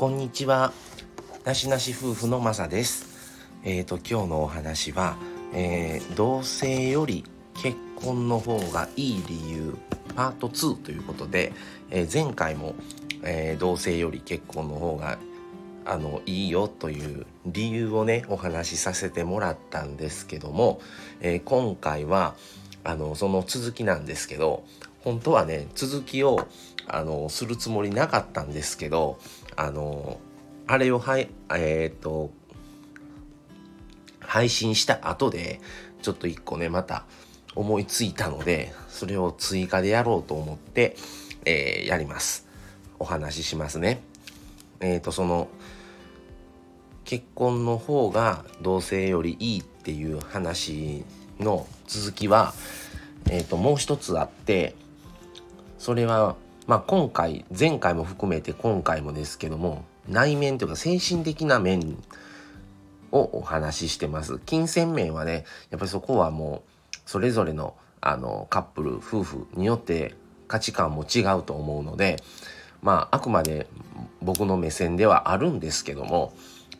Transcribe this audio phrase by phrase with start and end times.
[0.00, 0.72] こんにちは。
[1.44, 3.36] なしなし夫婦のまさです。
[3.64, 5.18] えっ、と、今日のお話は、
[5.52, 7.22] えー同性より
[7.62, 9.76] 結婚の方がいい理由、
[10.16, 11.52] パート2ということで、
[11.90, 12.76] えー前回も、
[13.24, 15.18] え同性より結婚の方が
[15.84, 20.80] あのいいよという理由をねお話しさせてもらったんですけども、
[21.20, 22.36] え今回は
[22.84, 24.64] あのその続きなんですけど
[25.00, 26.46] 本当はね続きを
[26.86, 29.18] あのするつもりなかったんですけど
[29.56, 30.20] あの
[30.66, 32.30] あれをはいえっ、と
[34.20, 35.60] 配信した後で
[36.02, 37.04] ちょっと一個ねまた
[37.54, 40.96] 思いついたのでそれを追加でやろうと思って、
[41.44, 42.46] えーやります。
[42.98, 44.02] お話ししますね。
[44.80, 45.48] えっ、とその
[47.04, 51.02] 結婚の方が同性よりいいっていう話
[51.40, 52.54] の続きは、
[53.28, 54.76] えー、ともう一つあって
[55.78, 56.36] それは、
[56.70, 62.00] まあ、今回前回も含めて今回もですけども内面というか精神的な面
[63.10, 66.62] をお話ししてます金銭面はねやっぱりそこはも
[66.94, 70.14] うそれぞれのあのカップル夫婦によって
[70.46, 72.22] 価値観も違うと思うので
[72.82, 73.66] まああくまで
[74.22, 76.32] 僕の目線ではあるんですけども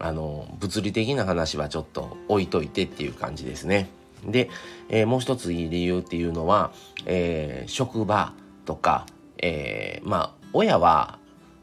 [0.00, 3.88] あの物理的な話はちょっと置いといてっていう感じですね。
[4.24, 4.50] で、
[4.88, 6.72] えーもう一ついい理由っていうのは、
[7.04, 8.32] えー職場
[8.64, 9.06] とか、
[9.46, 11.18] えーまあ親は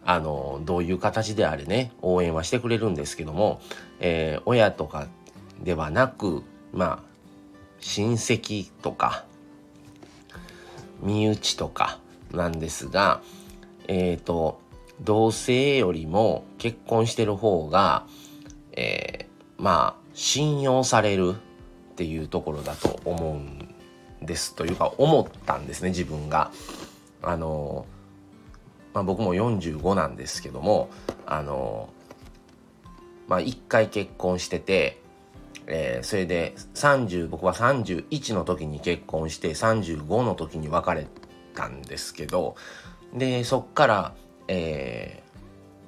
[0.05, 3.61] あのどういう形であれね応援はしてくれるんですけども、
[3.99, 5.07] えー親とか
[5.61, 6.99] ではなくまあ
[7.79, 9.25] 親戚とか
[11.01, 11.99] 身内とか
[12.31, 13.21] なんですが
[13.87, 14.61] えっ、と
[15.01, 18.05] 同性よりも結婚してる方が、
[18.71, 21.35] えーまあ信用される
[21.93, 26.51] っていうところだと思うんですというか思ったんですね自分が。
[27.23, 27.85] あの
[28.93, 30.89] まあ、僕も45なんですけども
[31.25, 31.89] あの
[33.27, 35.01] まあ1回結婚してて、
[35.65, 41.07] えーそれで30僕は31の時に結婚して35の時に別れ
[41.55, 42.55] たんですけど
[43.13, 44.13] でそっから、
[44.47, 45.23] えー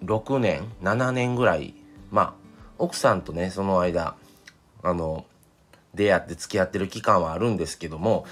[0.03, 1.73] 6年7年ぐらい
[2.11, 2.33] まあ
[2.77, 4.15] 奥さんとねその間
[4.83, 5.25] あの
[5.93, 8.25] 出会って付き合ってる期間はあるんですけども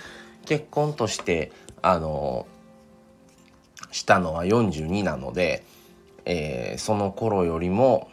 [0.46, 2.46] 結婚としてあの
[3.94, 5.64] したのは42なので、
[6.26, 8.10] えーその頃よりも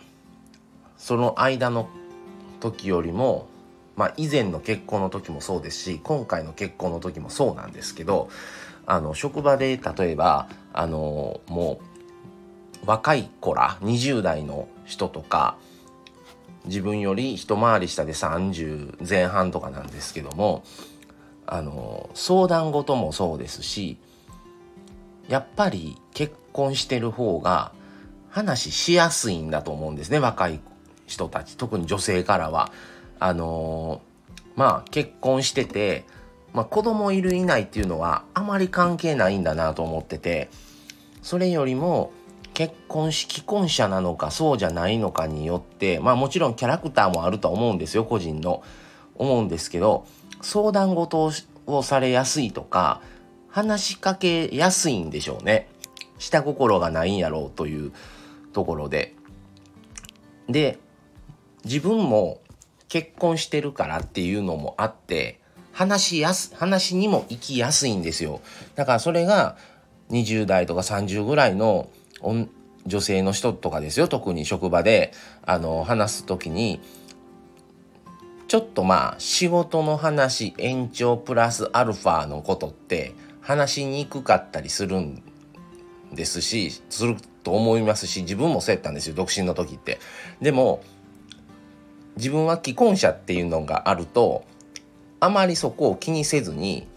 [0.99, 1.89] その間の
[2.61, 3.49] 時よりも
[3.97, 8.29] まあ以前の結婚の時もそうですし今回の結婚の時もそうなんですけど
[8.85, 11.81] あの職場で例えばあのも
[12.85, 15.57] う若い子ら20代の人とか
[16.67, 20.63] 自分より一回り下で30前半とかなんですけども
[21.47, 23.97] あの相談事もそうですし
[25.31, 27.73] やっぱり結婚してる方が
[28.29, 30.61] 話しやすいんだと思うんですね若い
[31.07, 32.71] 人たち特に女性からは。
[33.23, 34.01] あの
[34.57, 36.05] まあ結婚してて、
[36.55, 40.49] まあ、子供いるいないっていうのはあまり関係ないんだなと思ってて
[41.21, 42.13] それよりも
[42.55, 48.63] 結婚し既婚者なのかそうじゃないのかによってまあもちろんキャラクターもあるとは思うんですよ個人の。
[49.17, 50.07] 思うんですけど
[50.41, 51.31] 相談事
[51.67, 53.03] をされやすいとか
[53.51, 55.69] 話しかけやすいんでしょうね。
[56.19, 57.93] 下心がないんやろうという
[58.53, 59.15] ところで。
[60.49, 60.79] で
[61.65, 62.41] 自分も
[62.89, 65.41] 結婚してるからっていうのもあって
[65.73, 68.41] 話しやす話にも行きやすいんですよ
[68.75, 69.57] だからそれが
[70.11, 71.89] 20代とか30ぐらいの
[72.87, 75.13] 女性の人とかですよ特に職場で
[75.43, 76.81] あの話す時に
[78.51, 85.23] ちょっとまあ仕事の話延長プラスアルファのことって話しにくかったりするん
[86.13, 90.01] ですしすると思いますし自分もそうやったんですよ独身の時って。
[90.41, 90.83] でも
[92.17, 94.45] 自分は既婚者っていうのがあると
[95.21, 96.89] あまりそこを気にせずに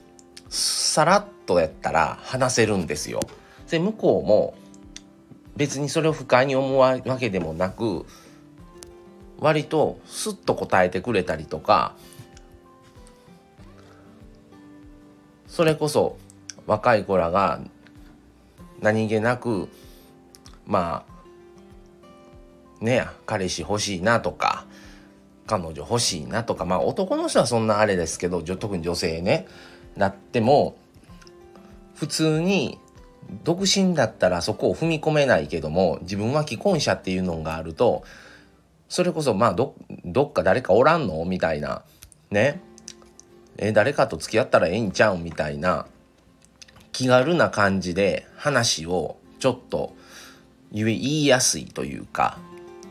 [0.50, 3.20] さらっとやったら話せるんですよ。
[3.70, 4.55] で向こうも
[5.55, 8.08] 別にそれを不快に思うわけでもなく
[9.43, 11.95] 割とスッと答えてくれたりとか
[15.47, 16.16] それこそ
[16.66, 17.59] 若い子らが
[18.79, 19.67] 何気なく
[20.66, 21.03] ま
[22.81, 24.66] あね彼氏欲しいなとか
[25.45, 29.45] 彼女欲しいなとかまあ男の人はそんなあれですけど特に女性ね
[29.97, 30.78] なっても
[31.95, 32.79] 普通に
[33.43, 38.03] 独身だったらそこを踏み込めないけども自分は既婚者っていうのがあると
[38.93, 39.73] それこそまあど
[40.05, 41.25] どっか誰かおらんの？
[41.25, 41.81] みたいな。
[42.29, 42.61] ね。
[43.57, 45.87] え誰かと付き合ったらええんちゃうみたいな。
[46.91, 49.95] 気軽な感じで話をちょっと
[50.72, 52.37] 言いやすいというか。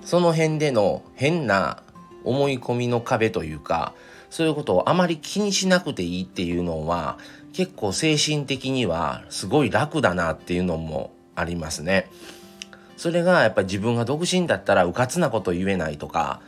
[0.04, 1.84] その辺での変な
[2.24, 3.94] 思い込みの壁というか。
[4.28, 7.16] そういうことをあまり気にしなくていいっていうのは
[7.52, 12.10] 結構精神的にはすごい楽だなっていうのもありますね。
[12.96, 16.40] それがやっぱり自分が独身だったらうかつなこと言えないとか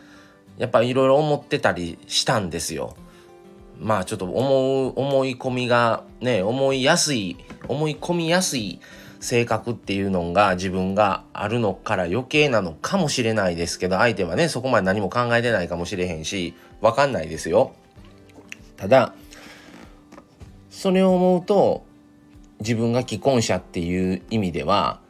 [0.59, 2.97] やっぱいろいろ思ってたりしたんですよ。
[3.81, 7.37] まあちょっと思う思い込みがね思いやすい
[7.67, 8.81] 思い込みやすい
[9.19, 17.73] 性格っていうのが自分があるのから余計なのかもしれないですけど相手はねそこまで何も考えてないかもしれへんし分かんないですよ。
[18.77, 19.15] ただ
[20.71, 21.85] それを思うと
[22.61, 25.01] 自分が既婚者っていう意味では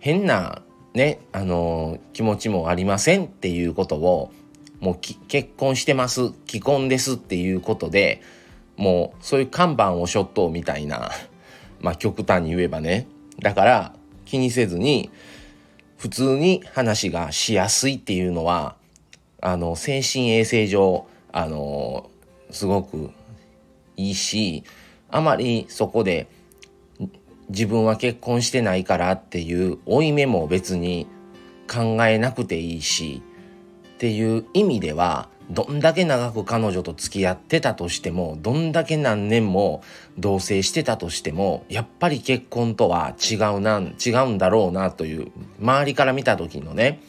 [0.00, 0.62] 変な
[0.94, 4.32] ねあの気持ちもありませんっていうことを
[4.80, 4.98] もう
[5.28, 8.22] 結婚してます既婚ですっていうことで
[8.76, 11.10] もうそういう看板を背負っとみたいな
[11.80, 13.06] まあ極端に言えばね。
[13.38, 13.94] だから
[14.24, 15.10] 気にせずに
[15.96, 18.76] 普通に話がしやすいっていうのは
[19.40, 22.10] あの精神衛生上あの
[22.50, 23.10] すごく
[23.96, 24.64] いいし
[25.10, 26.26] あまりそこで
[27.50, 31.06] 自分は結婚してないからっていう負い目も別に
[31.68, 33.22] 考えなくていいし
[33.94, 39.82] っていう意味ではどんだけ長く彼女と付き合ってたとしてもどんだけ何年も
[40.16, 47.00] 同棲してたとしてもやっぱり結婚とは違うな違うんだろうなという周りから見た時のね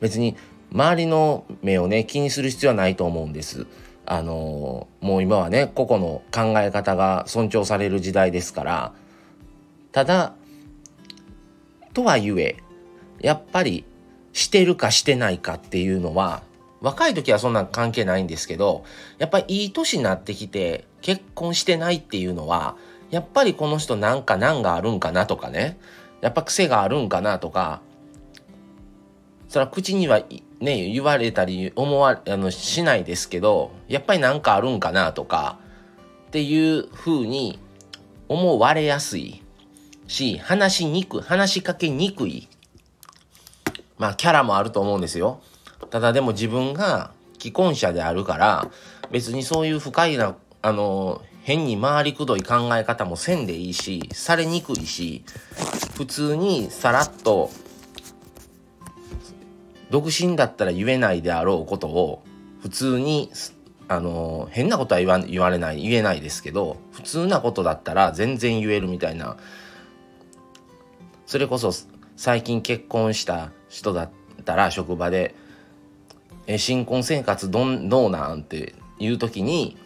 [0.00, 0.36] 別に
[0.72, 3.66] 周りの目をね気にする必要はないと思うんです。
[4.06, 8.92] あのもう今はね個々の考え方が尊重される時代ですから
[9.94, 10.34] ただ
[11.92, 12.56] とはいえ
[13.20, 13.84] やっぱり
[14.32, 16.42] してるかしてないかっていうのは
[16.80, 18.84] 若い時はそんな関係ないんですけど
[19.18, 22.76] やっぱりいい年になってきて結婚してないっていうのは
[23.10, 25.78] やっぱりこの人なんか難があるんかなとかね。
[26.20, 27.82] やっぱ癖があるんかなとか
[29.46, 30.22] それは口には
[30.58, 35.58] ね言われたり思わあのしないですけどやっぱりなんかあるんかなとか
[36.28, 37.60] っていうふうに
[38.26, 39.43] 思われやすい。
[40.06, 42.48] し話しにくい話しかけにくい。
[43.98, 45.40] まあキャラもあると思うんですよ。
[45.90, 48.70] ただでも自分が既婚者であるから
[49.10, 55.24] 別にそういう深いなあの変に回りくどい考え方もせんでいいしされにくいし
[55.94, 57.50] 普通にさらっと
[59.90, 62.24] 独身だったら言えないであろうことを
[62.62, 63.30] 普通に
[63.88, 69.36] あの変なことは言われない言えないですけど普通なことだったら全然言えるみたいな
[71.26, 71.72] それこそ
[72.16, 74.10] 最近結婚した人だっ
[74.44, 75.34] たら職場で
[76.46, 79.76] 「え新婚生活どんどうなん?」っていう時に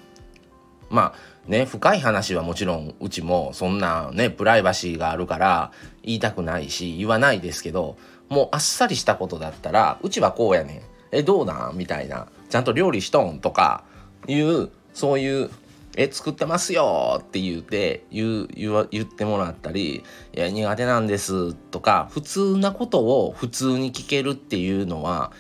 [0.91, 7.97] まあね深い話はもちろんうちもそんなねプライバシーがあるから言いたくないし言わないですけど
[8.29, 10.83] もうあっさりしたことだったらうちはこうやねん
[11.13, 13.85] えどうなんみたいなちゃんと料理しとんとか
[14.27, 15.51] いうそういう
[15.97, 20.05] え作ってますよって言うて言う言言ってもらったり
[20.35, 25.33] いや苦手なんですとか普通なことを普通に聞けるっていうのは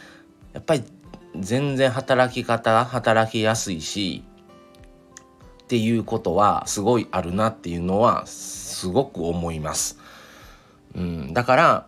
[0.53, 0.85] やっぱり
[1.39, 4.25] 全然働き方働きやすいし
[5.62, 9.99] っていうことはすごいあるなっていうのはすごく思います。
[10.94, 11.87] うん、だから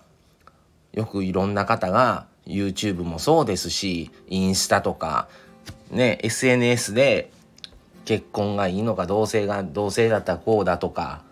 [0.93, 5.29] よくいろんな方が YouTube もそうですしインスタとか
[5.91, 7.33] ね SNS で
[8.11, 11.23] 結婚がいいのか同性が同性だったらこうだとか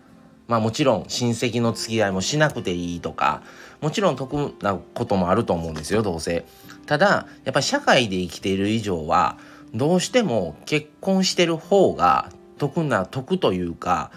[0.47, 3.43] まあもちろん親戚の付き合いもしなくていいとか
[3.81, 6.45] もちろん得なこともあると思うんですよ同性
[6.85, 9.37] ただやっぱり社会で生きている以上は
[9.73, 14.11] どうしても結婚してる方が得な得というか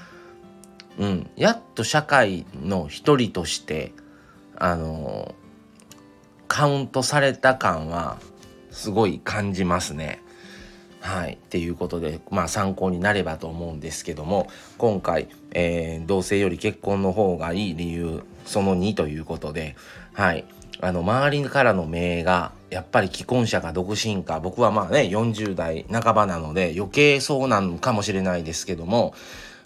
[0.99, 3.93] うんやっと社会の一人として
[4.57, 5.35] あの
[6.47, 8.19] カウントされた感は
[8.71, 10.23] すごい感じますね。
[11.03, 11.35] はい。
[11.35, 14.47] っていうことで、まあ参考になればと思うんですけども、
[14.79, 19.75] 今回、えー、同性より結婚の方がいい理由、その2ということで、
[20.13, 20.45] はい。
[20.81, 29.13] あの、周りからの命が、やっぱり既婚者か独身か、僕はまあね、40代半ばなので余計そうなのかもしれないですけども、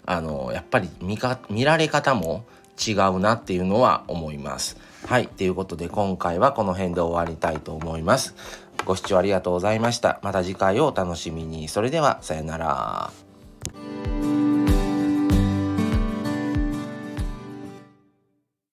[0.07, 2.45] あの、やっぱり見か、見られ方も
[2.77, 4.77] 違うなっていうのは思います。
[5.05, 5.27] はい。
[5.27, 8.35] ということで今回はこの辺で終わりたいと思います。
[8.87, 10.19] ご視聴ありがとうございました。
[10.23, 11.67] また次回をお楽しみに。
[11.67, 13.26] それでは、さよなら。